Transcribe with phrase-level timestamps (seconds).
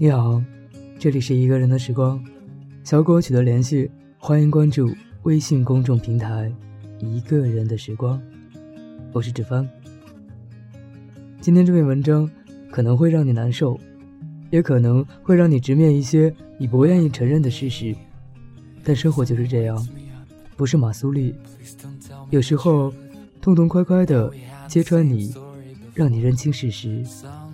[0.00, 0.40] 你好，
[0.96, 2.24] 这里是一个人的时光，
[2.84, 4.88] 小果取得联系，欢迎关注
[5.24, 6.52] 微信公众平台
[7.02, 8.22] “一个人的时光”，
[9.10, 9.68] 我是志帆。
[11.40, 12.30] 今天这篇文章
[12.70, 13.76] 可能会让你难受，
[14.50, 17.92] 也可能会让你直面一些你不愿意承认的事实，
[18.84, 19.84] 但生活就是这样，
[20.56, 21.34] 不是马苏里，
[22.30, 22.94] 有时候
[23.40, 24.32] 痛痛快快的
[24.68, 25.34] 揭穿你，
[25.92, 27.04] 让你认清事实，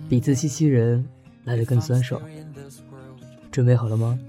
[0.07, 1.03] 比自欺欺人
[1.45, 2.21] 来的更酸爽。
[3.51, 4.19] 准备好了吗？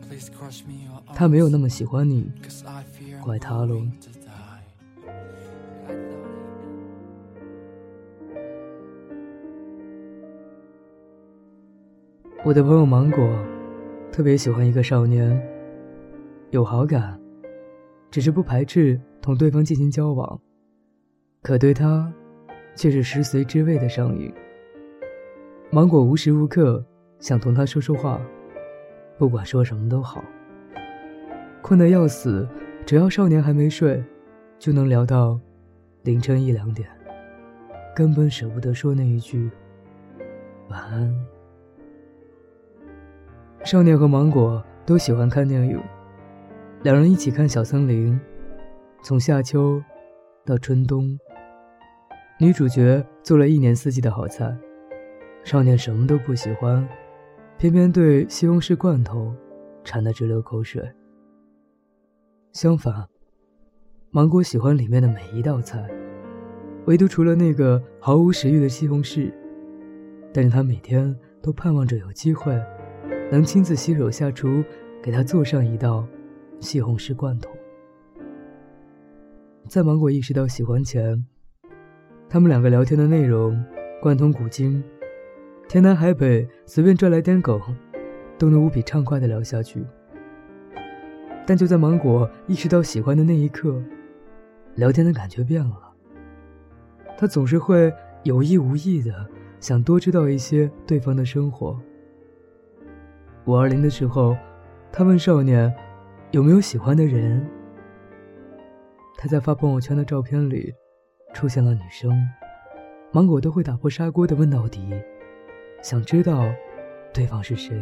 [1.15, 2.31] 他没有那么喜欢你，
[3.21, 3.83] 怪他喽。
[12.45, 13.37] 我的朋友芒果
[14.13, 15.37] 特别喜欢一个少年，
[16.51, 17.19] 有好感，
[18.09, 20.41] 只是不排斥同对方进行交往，
[21.43, 22.13] 可对他
[22.77, 24.33] 却是食髓知味的上瘾。
[25.73, 26.85] 芒果无时无刻
[27.19, 28.21] 想同他说说话。
[29.19, 30.23] 不管说什么都好。
[31.63, 32.47] 困得要死，
[32.85, 34.05] 只要少年还没睡，
[34.59, 35.41] 就能聊到
[36.03, 36.87] 凌晨一两点，
[37.95, 39.51] 根本舍不得说那一句
[40.69, 41.13] 晚安。
[43.65, 45.81] 少年和芒果都喜欢看电影，
[46.83, 48.13] 两人一起看《小森林》，
[49.03, 49.83] 从夏秋
[50.45, 51.19] 到春冬。
[52.39, 54.55] 女主角做了一年四季的好菜，
[55.43, 56.87] 少年什么都不喜欢。
[57.59, 59.35] 偏偏对西红柿罐头
[59.83, 60.83] 馋得直流口水。
[62.53, 63.07] 相反，
[64.11, 65.89] 芒果喜欢里面的每一道菜，
[66.85, 69.33] 唯独除了那个毫无食欲的西红柿。
[70.35, 72.55] 但是他每天都盼望着有机会，
[73.33, 74.63] 能亲自洗手下厨，
[75.03, 76.07] 给他做上一道
[76.61, 77.51] 西红柿罐头。
[79.67, 81.25] 在芒果意识到喜欢前，
[82.29, 83.65] 他们两个聊天的内容
[84.03, 84.85] 贯通古今。
[85.69, 87.61] 天南海北，随便拽来点梗，
[88.39, 89.85] 都能无比畅快的聊下去。
[91.45, 93.83] 但就在芒果意识到喜欢的那一刻，
[94.77, 95.93] 聊天的感觉变了。
[97.19, 97.93] 他总是会
[98.23, 99.27] 有意无意的
[99.59, 101.77] 想多知道一些对方的生活。
[103.47, 104.37] 五二零的时候，
[104.93, 105.75] 他问少年
[106.31, 107.45] 有没有喜欢的人。
[109.19, 110.73] 他在发朋友圈的照片里
[111.35, 112.13] 出现了女生，
[113.11, 114.95] 芒果都会打破砂锅的问到底。
[115.83, 116.53] 想知道
[117.13, 117.81] 对方是谁？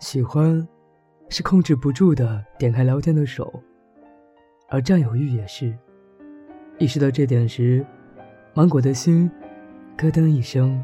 [0.00, 0.66] 喜欢
[1.28, 3.62] 是控制不住的点开聊天的手，
[4.68, 5.72] 而占有欲也是。
[6.78, 7.84] 意识到这点时，
[8.54, 9.30] 芒果的心
[9.96, 10.82] 咯噔一声，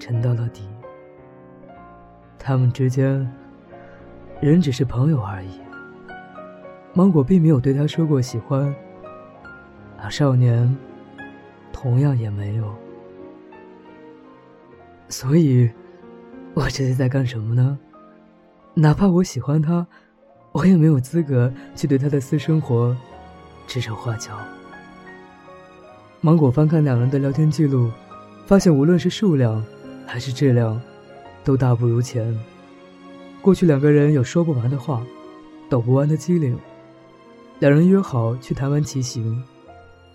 [0.00, 0.68] 沉到了底。
[2.38, 3.30] 他们之间
[4.40, 5.60] 人只是朋友而已。
[6.94, 8.74] 芒果并没有对他说过喜欢，
[9.98, 10.76] 而少年
[11.72, 12.74] 同样也没有。
[15.12, 15.70] 所以，
[16.54, 17.78] 我这是在干什么呢？
[18.72, 19.86] 哪怕我喜欢他，
[20.52, 22.96] 我也没有资格去对他的私生活
[23.66, 24.32] 指手画脚。
[26.22, 27.90] 芒果翻看两人的聊天记录，
[28.46, 29.62] 发现无论是数量
[30.06, 30.80] 还是质量，
[31.44, 32.34] 都大不如前。
[33.42, 35.04] 过去两个人有说不完的话，
[35.68, 36.58] 抖不完的机灵。
[37.58, 39.44] 两人约好去台湾骑行，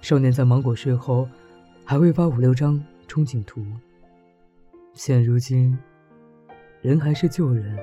[0.02, 1.29] 少年在芒果睡后，
[1.85, 3.64] 还会发五六张憧憬图。
[4.97, 5.78] 现如今，
[6.81, 7.78] 人还是旧人，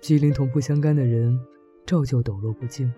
[0.00, 1.38] 机灵同不相干的人，
[1.84, 2.90] 照旧抖落不尽。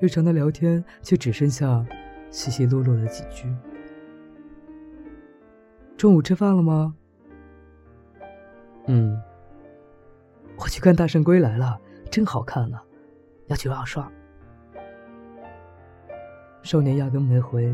[0.00, 1.86] 日常的聊天却只剩下
[2.28, 3.46] 稀稀落落的几句。
[5.96, 6.96] 中午吃饭了吗？
[8.88, 9.16] 嗯。
[10.56, 12.80] 我去看《大圣归来》了，真好看呢，
[13.46, 14.10] 要去二刷。
[16.62, 17.72] 少年压根没回。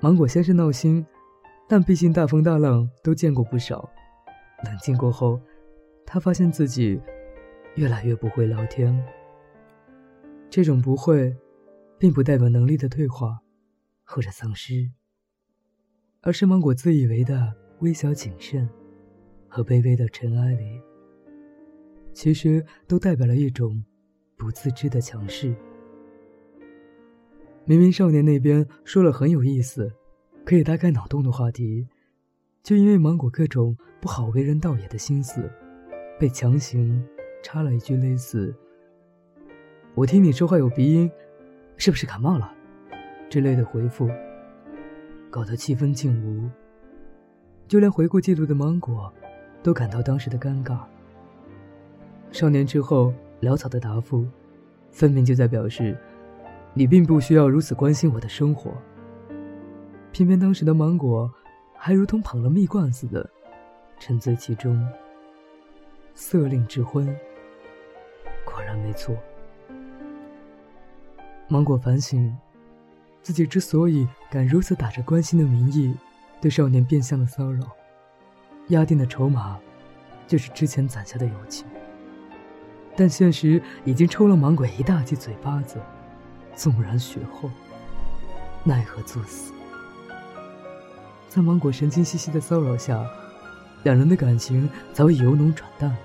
[0.00, 1.06] 芒果先是闹心。
[1.72, 3.90] 但毕竟大风大浪都见过不少，
[4.66, 5.40] 冷静过后，
[6.04, 7.00] 他发现自己
[7.76, 8.94] 越来越不会聊天。
[10.50, 11.34] 这种不会，
[11.96, 13.38] 并不代表能力的退化
[14.04, 14.90] 或者丧失，
[16.20, 18.68] 而是芒果自以为的微小谨慎
[19.48, 20.78] 和卑微的尘埃里，
[22.12, 23.82] 其实都代表了一种
[24.36, 25.56] 不自知的强势。
[27.64, 29.90] 明明少年那边说了很有意思。
[30.44, 31.86] 可以大开脑洞的话题，
[32.62, 35.48] 就因为芒果各种不好为人道也的心思，
[36.18, 37.02] 被强行
[37.42, 38.54] 插了一句类似
[39.94, 41.10] “我听你说话有鼻音，
[41.76, 42.52] 是不是感冒了”
[43.30, 44.10] 之类的回复，
[45.30, 46.50] 搞得气氛静无。
[47.68, 49.10] 就连回顾记录的芒果，
[49.62, 50.80] 都感到当时的尴尬。
[52.32, 54.26] 少年之后潦草的答复，
[54.90, 55.96] 分明就在表示，
[56.74, 58.72] 你并不需要如此关心我的生活。
[60.12, 61.32] 偏偏当时的芒果，
[61.74, 63.28] 还如同捧了蜜罐似的，
[63.98, 64.86] 沉醉其中。
[66.14, 67.06] 色令智昏，
[68.44, 69.16] 果然没错。
[71.48, 72.36] 芒果反省，
[73.22, 75.96] 自己之所以敢如此打着关心的名义
[76.42, 77.64] 对少年变相的骚扰，
[78.68, 79.58] 压定的筹码
[80.26, 81.66] 就是之前攒下的友情。
[82.94, 85.80] 但现实已经抽了芒果一大记嘴巴子，
[86.54, 87.50] 纵然雪后，
[88.62, 89.54] 奈何作死。
[91.34, 93.02] 在芒果神经兮兮的骚扰下。
[93.84, 95.96] 两人的感情早已由浓转淡，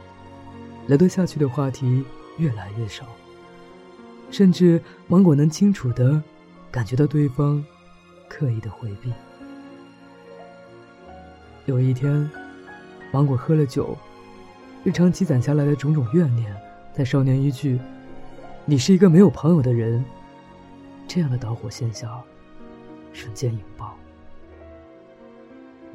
[0.88, 2.02] 聊得下去的话题
[2.38, 3.06] 越来越少，
[4.32, 6.24] 甚至芒果能清楚的
[6.72, 7.62] 感觉到对方
[8.30, 9.12] 刻意的回避。
[11.66, 12.32] 有一天，
[13.12, 13.98] 芒果喝了酒，
[14.86, 16.56] 日常积攒下来的种种怨念，
[16.96, 17.78] 在少年一句
[18.64, 20.04] “你是一个没有朋友的人”
[21.06, 22.10] 这样的导火线下，
[23.12, 23.94] 瞬间引爆。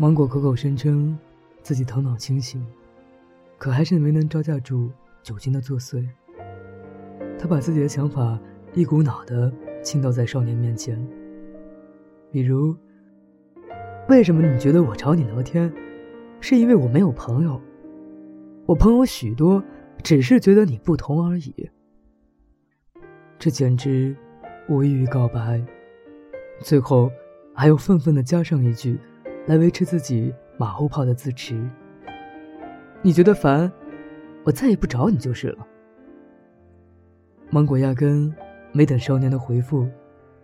[0.03, 1.17] 芒果口口声称。
[1.63, 2.61] 自己头脑清醒，
[3.57, 4.91] 可还是没能招架住
[5.23, 6.05] 酒精的作祟。
[7.39, 8.37] 他把自己的想法
[8.75, 11.01] 一股脑的倾倒在少年面前。
[12.33, 12.77] 比如，
[14.09, 15.73] 为什么你觉得我找你聊天，
[16.41, 17.61] 是因为我没有朋友？
[18.67, 19.63] 我朋友许多，
[20.03, 21.71] 只是觉得你不同而已。
[23.39, 24.17] 这简直
[24.69, 25.65] 无异于告白。
[26.59, 27.09] 最后，
[27.55, 28.99] 还要愤愤的加上一句，
[29.47, 30.35] 来维持自己。
[30.59, 31.61] 马后炮的自持，
[33.01, 33.73] 你觉得烦，
[34.45, 35.67] 我再也不找你就是了。
[37.51, 38.33] 芒果压根
[38.71, 39.89] 没等少年的回复，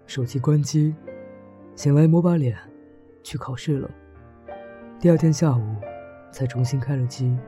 [0.06, 0.96] 手机关机，
[1.76, 2.56] 醒来抹把脸，
[3.22, 3.88] 去考试了。
[4.98, 5.76] 第二天下午
[6.32, 7.38] 才重新开了机。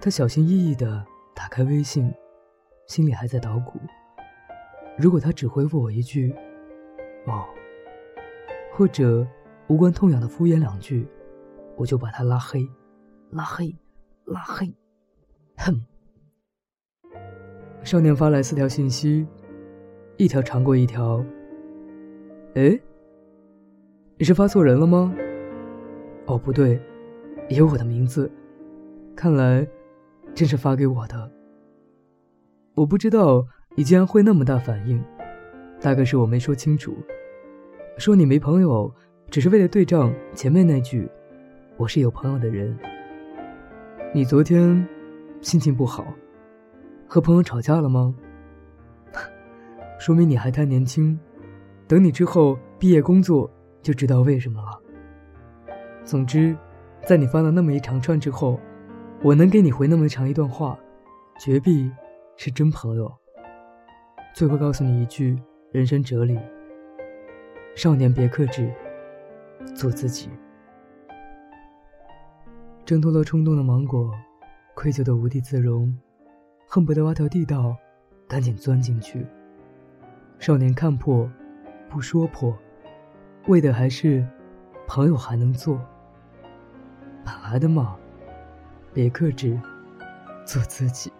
[0.00, 1.04] 他小心翼翼的
[1.36, 2.12] 打开微信，
[2.86, 3.78] 心里还在捣鼓：
[4.96, 6.34] 如果他只回复我一句
[7.28, 7.44] “哦”，
[8.74, 9.24] 或者
[9.68, 11.06] 无关痛痒的敷衍两句。
[11.76, 12.68] 我就把他拉黑，
[13.30, 13.72] 拉黑，
[14.24, 14.74] 拉黑，
[15.58, 15.80] 哼！
[17.84, 19.24] 少年发来四条信息，
[20.16, 21.24] 一条长过一条。
[22.54, 22.76] 哎，
[24.16, 25.14] 你是发错人了吗？
[26.26, 26.80] 哦，不对，
[27.48, 28.28] 有我的名字，
[29.14, 29.64] 看来
[30.34, 31.30] 真是发给我的。
[32.74, 35.00] 我不知道你竟然会那么大反应，
[35.80, 36.92] 大概是我没说清楚，
[37.98, 38.92] 说你没朋友，
[39.30, 41.08] 只是为了对仗前面那句。
[41.76, 42.76] 我是有朋友的人。
[44.12, 44.86] 你昨天
[45.42, 46.06] 心情不好，
[47.06, 48.14] 和朋友吵架了吗？
[50.00, 51.18] 说明你还太年轻，
[51.86, 53.48] 等你之后毕业工作
[53.82, 54.80] 就知道为什么了。
[56.04, 56.56] 总之，
[57.04, 58.58] 在你发了那么一长串之后，
[59.22, 60.76] 我能给你回那么长一段话，
[61.38, 61.92] 绝壁
[62.36, 63.12] 是真朋友。
[64.34, 65.36] 最后告诉你一句
[65.70, 66.38] 人生哲理：
[67.76, 68.72] 少年别克制，
[69.74, 70.28] 做自己。
[72.84, 74.10] 挣脱了冲动的芒果，
[74.74, 75.94] 愧疚的无地自容，
[76.66, 77.76] 恨不得挖条地道，
[78.26, 79.26] 赶紧钻进去。
[80.38, 81.30] 少年看破，
[81.90, 82.56] 不说破，
[83.46, 84.26] 为的还是
[84.86, 85.80] 朋友还能做。
[87.24, 87.96] 本来的嘛，
[88.94, 89.60] 别克制，
[90.46, 91.12] 做自己。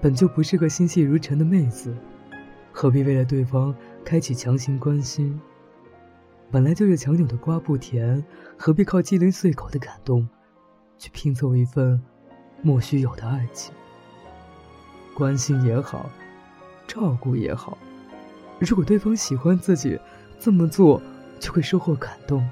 [0.00, 1.94] 本就不是个心细如尘的妹子，
[2.72, 3.72] 何必为了对方
[4.04, 5.40] 开启强行关心？
[6.50, 8.24] 本来就是强扭的瓜不甜，
[8.56, 10.28] 何必靠鸡零碎口的感动，
[10.98, 12.02] 去拼凑一份
[12.60, 13.72] 莫须有的爱情？
[15.14, 16.10] 关心也好，
[16.88, 17.78] 照顾也好，
[18.58, 19.96] 如果对方喜欢自己，
[20.40, 21.00] 这么做
[21.38, 22.48] 就会收获感动。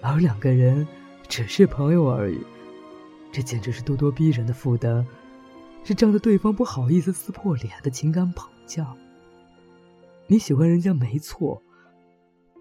[0.00, 0.86] 而两个人
[1.28, 2.40] 只是朋友而已，
[3.30, 5.04] 这简直是咄咄逼人的负担，
[5.82, 8.86] 是仗着对方不好意思撕破脸的情感绑架。
[10.26, 11.62] 你喜欢人家没错。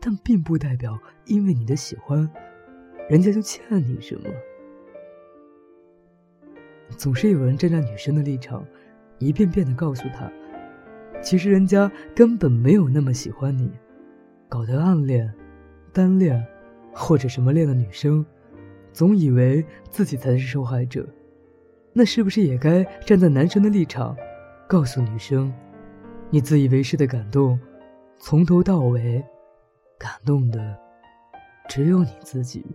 [0.05, 2.29] 但并不代表，因为你的喜欢，
[3.10, 4.24] 人家就欠你什么。
[6.98, 8.65] 总是有人站在女生的立场，
[9.17, 10.29] 一遍遍的告诉她，
[11.22, 13.72] 其实人家根本没有那么喜欢你，
[14.50, 15.33] 搞得暗恋、
[15.93, 16.45] 单恋，
[16.91, 18.25] 或者什么恋的女生，
[18.91, 21.07] 总以为自己才是受害者。
[21.93, 24.17] 那是不是也该站在男生的立场，
[24.67, 25.53] 告诉女生，
[26.29, 27.57] 你自以为是的感动，
[28.19, 29.24] 从头到尾。
[30.03, 30.77] 感动的
[31.69, 32.65] 只有你自己。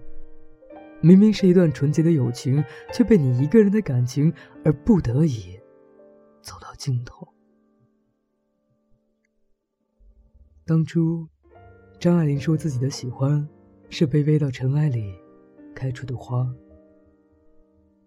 [1.02, 4.32] 明明是一段纯洁的友情，却被你一个人的感情
[4.64, 5.60] 而不得已
[6.40, 7.28] 走到尽头。
[10.64, 11.28] 当初，
[12.00, 13.46] 张爱玲说自己的喜欢
[13.90, 15.14] 是卑微到尘埃里
[15.74, 16.50] 开出的花。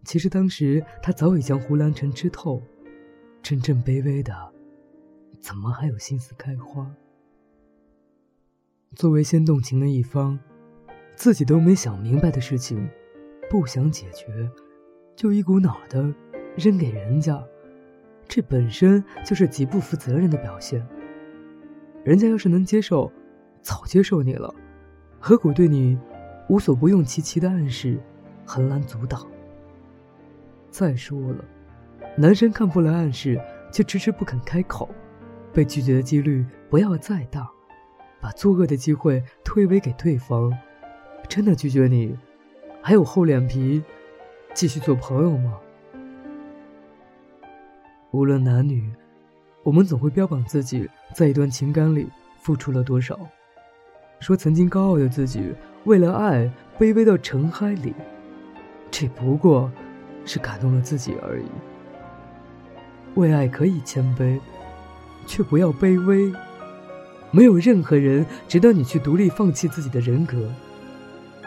[0.04, 2.60] 其实当时她早已将胡兰成吃透，
[3.44, 4.34] 真正卑微的，
[5.40, 6.92] 怎么还有心思开花？
[8.94, 10.38] 作为先动情的一方，
[11.16, 12.90] 自己都没想明白的事情，
[13.50, 14.50] 不想解决，
[15.16, 16.14] 就一股脑的
[16.58, 17.42] 扔给人家，
[18.28, 20.86] 这本身就是极不负责任的表现。
[22.04, 23.10] 人家要是能接受，
[23.62, 24.54] 早接受你了，
[25.22, 25.98] 何苦对你
[26.50, 27.98] 无所不用其极的暗示，
[28.46, 29.26] 横拦阻挡？
[30.70, 31.46] 再说了，
[32.18, 33.40] 男生看破了暗示，
[33.72, 34.90] 却迟迟不肯开口，
[35.54, 37.50] 被拒绝的几率不要再大，
[38.22, 40.56] 把作恶的机会推诿给对方，
[41.28, 42.16] 真的拒绝你，
[42.82, 43.84] 还有厚脸皮
[44.54, 45.58] 继续做朋友吗？
[48.12, 48.90] 无论男女，
[49.63, 52.08] 我们总会标榜自己在一段情感里
[52.40, 53.20] 付出了多少，
[54.20, 55.54] 说曾经高傲的自己
[55.86, 57.94] 为了爱卑微到尘埃里，
[58.90, 59.70] 这不过。
[60.24, 61.46] 是感动了自己而已。
[63.16, 64.40] 为爱可以谦卑，
[65.25, 66.32] 却不要卑微。
[67.32, 70.50] 没有任何人值得你去独立放弃自己的人格。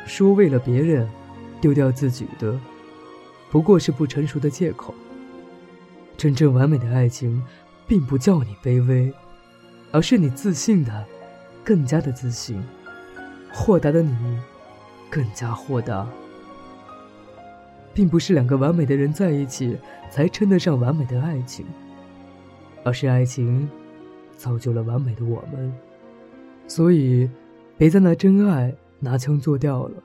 [0.07, 1.09] 说为了别人
[1.61, 2.59] 丢掉自己的，
[3.51, 4.95] 不过是不成熟的借口。
[6.17, 7.43] 真正完美的爱情，
[7.87, 9.13] 并不叫你卑微，
[9.93, 11.05] 而是你自信的
[11.65, 12.63] 更加的自信，
[13.53, 14.39] 豁达的你
[15.11, 16.07] 更加豁达。
[17.93, 19.79] 并不是两个完美的人在一起
[20.11, 21.65] 才称得上完美的爱情，
[22.83, 23.69] 而是爱情
[24.37, 25.73] 造就了完美的我们。
[26.67, 27.29] 所以，
[27.77, 30.03] 别再拿真爱拿枪做掉了。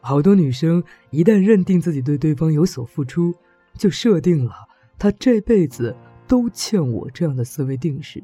[0.00, 3.34] 好多女生一旦认定自己对对方有所付出，
[3.74, 4.52] 就设定了
[4.98, 5.94] 他这辈子
[6.26, 8.22] 都欠我这样的思维定式。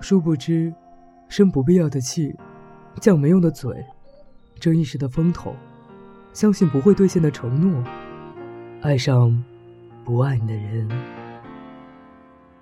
[0.00, 0.74] 殊不知，
[1.28, 2.34] 生不必要的气，
[3.00, 3.84] 犟没用的嘴，
[4.58, 5.54] 争一时的风头。
[6.32, 7.82] 相信不会兑现的承诺，
[8.82, 9.42] 爱上
[10.04, 10.86] 不爱你的人，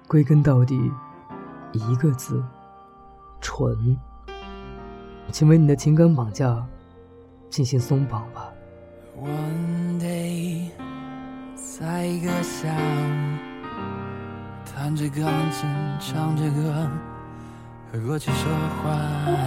[0.06, 0.78] 归根到底
[1.78, 2.42] 一个字：
[3.40, 3.96] 蠢。
[5.32, 6.64] 请为你的情感绑架
[7.50, 8.52] 进行松绑吧。
[9.20, 10.70] One day，
[11.56, 13.38] 在一个下午，
[14.64, 16.90] 弹着钢琴，唱着歌，
[17.92, 18.52] 和过去说
[18.82, 18.92] 话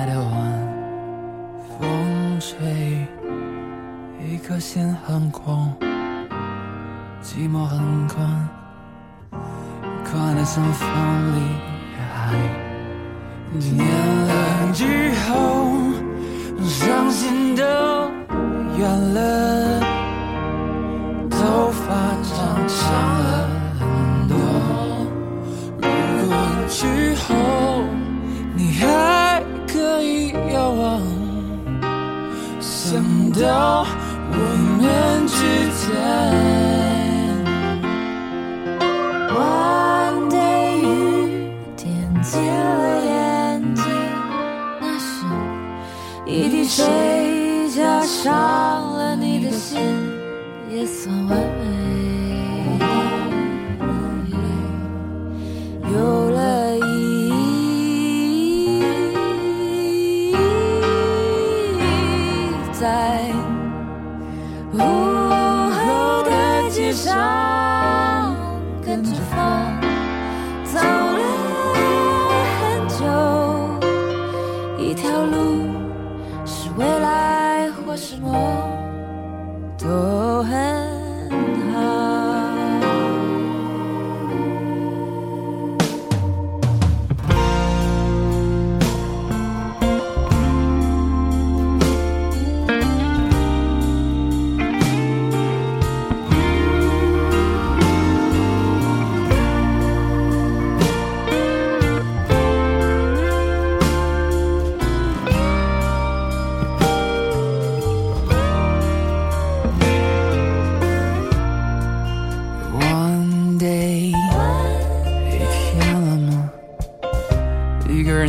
[0.06, 0.78] 的晚，
[1.80, 3.08] 风吹。
[4.20, 5.74] 一颗心很空，
[7.22, 8.50] 寂寞很宽，
[10.04, 10.88] 宽的像风
[11.36, 11.67] 里。
[13.60, 13.88] 几年
[14.28, 14.32] 了
[14.74, 14.84] 之
[15.26, 15.32] 后，
[16.64, 17.62] 伤心的
[18.78, 19.80] 远了，
[21.32, 21.86] 头发
[22.24, 22.36] 长
[22.68, 22.78] 长
[23.20, 23.26] 了
[23.80, 23.82] 很
[24.28, 24.36] 多。
[25.82, 25.86] 如
[26.28, 26.32] 果
[26.68, 27.26] 之后
[28.56, 31.02] 你还可以遥望，
[32.60, 33.67] 想到。
[46.68, 48.30] 一滴水加上
[48.92, 49.80] 了你的心，
[50.70, 51.47] 也算完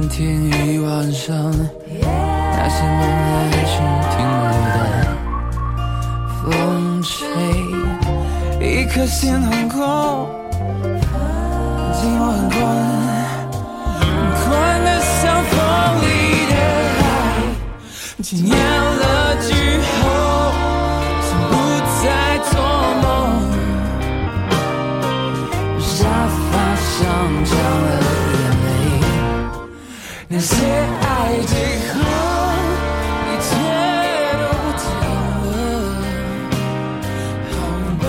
[0.08, 3.72] 天一晚上那些梦来去
[4.10, 4.76] 停留的
[6.42, 6.46] 风
[7.02, 7.28] 吹，
[8.58, 9.78] 一颗心很空，
[11.92, 12.56] 寂寞很宽，
[14.44, 14.46] 宽
[14.84, 15.52] 的像风
[16.02, 16.04] 里
[16.48, 16.52] 的
[16.96, 17.00] 海。
[18.22, 19.46] 几年了之
[19.82, 20.07] 后，
[30.30, 31.58] 那些爱最
[31.88, 32.00] 后
[33.24, 33.56] 一切
[34.36, 34.84] 都不见
[35.46, 35.48] 了，
[37.50, 37.56] 好
[37.96, 38.06] 吧，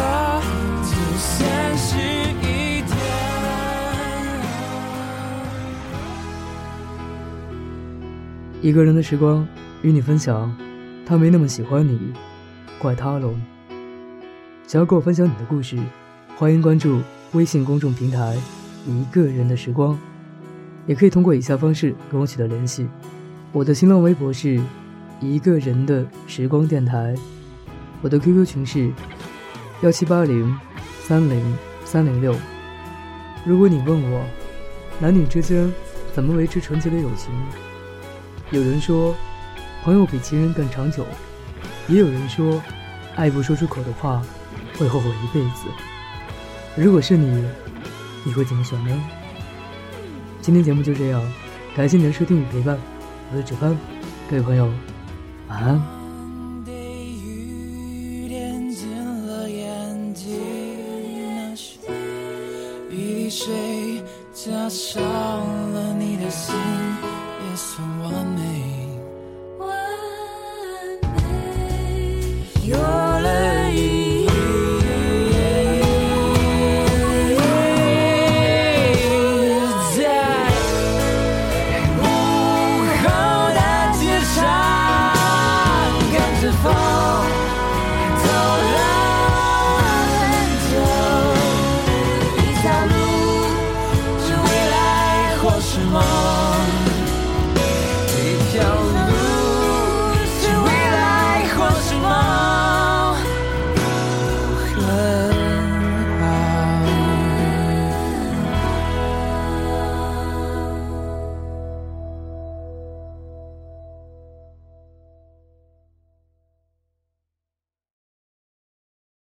[0.84, 1.32] 就现
[1.78, 1.96] 实
[2.42, 2.44] 一
[2.82, 2.92] 点。
[8.62, 9.48] 一个人的时光，
[9.82, 10.54] 与你分享。
[11.06, 12.14] 他没那么喜欢你，
[12.80, 13.34] 怪他喽。
[14.68, 15.78] 想要跟我分享你的故事，
[16.36, 17.00] 欢迎关注
[17.32, 18.38] 微信公众平台
[18.86, 19.98] “一个人的时光”，
[20.86, 22.88] 也可以通过以下方式跟我取得联系。
[23.52, 24.60] 我的新浪微博是
[25.20, 27.16] “一个人的时光电台”，
[28.02, 28.92] 我的 QQ 群是
[29.82, 30.58] 幺七八零
[31.02, 32.36] 三零三零六。
[33.46, 34.24] 如果你问我，
[35.00, 35.72] 男女之间
[36.14, 37.32] 怎么维持纯洁的友情？
[38.52, 39.16] 有人说，
[39.84, 41.04] 朋友比情人更长久；
[41.88, 42.62] 也有人说，
[43.16, 44.22] 爱不说出口的话。
[44.78, 45.66] 会后悔一辈子。
[46.78, 47.44] 如果是你，
[48.24, 49.04] 你会怎么选呢？
[50.42, 51.22] 今天节目就这样，
[51.76, 52.78] 感谢你的收听与陪伴，
[53.32, 53.78] 我是主潘，
[54.30, 54.70] 各位朋友，
[55.48, 55.80] 晚安。
[64.34, 66.56] 加上了你的心。